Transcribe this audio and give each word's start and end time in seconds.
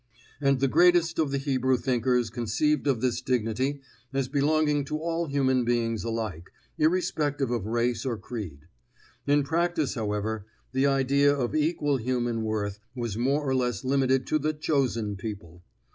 And 0.41 0.59
the 0.59 0.67
greatest 0.67 1.19
of 1.19 1.29
the 1.29 1.37
Hebrew 1.37 1.77
thinkers 1.77 2.31
conceived 2.31 2.87
of 2.87 3.01
this 3.01 3.21
dignity 3.21 3.81
as 4.11 4.27
belonging 4.27 4.83
to 4.85 4.97
all 4.97 5.27
human 5.27 5.63
beings 5.63 6.03
alike, 6.03 6.49
irrespective 6.79 7.51
of 7.51 7.67
race 7.67 8.03
or 8.03 8.17
creed. 8.17 8.61
In 9.27 9.43
practice, 9.43 9.93
however, 9.93 10.47
the 10.71 10.87
idea 10.87 11.31
of 11.31 11.53
equal 11.53 11.97
human 11.97 12.41
worth 12.41 12.79
was 12.95 13.15
more 13.15 13.47
or 13.47 13.53
less 13.53 13.83
limited 13.83 14.25
to 14.25 14.39
the 14.39 14.53
Chosen 14.53 15.17
People. 15.17 15.61